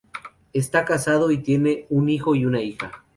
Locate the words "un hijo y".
1.89-2.47